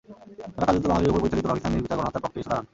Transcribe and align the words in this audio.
তাঁরা 0.57 0.61
কার্যত 0.67 0.83
বাঙালির 0.91 1.09
ওপর 1.11 1.21
পরিচালিত 1.23 1.47
পাকিস্তানের 1.51 1.73
নির্বিচার 1.75 1.97
গণহত্যার 1.99 2.23
পক্ষে 2.23 2.39
এসে 2.41 2.49
দাঁড়ান। 2.51 2.65